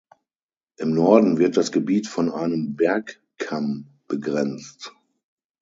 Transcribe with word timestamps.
Im 0.77 0.95
Norden 0.95 1.37
wird 1.37 1.57
das 1.57 1.71
Gebiet 1.71 2.07
von 2.07 2.31
einem 2.31 2.75
Bergkamm 2.75 3.85
begrenzt. 4.07 4.95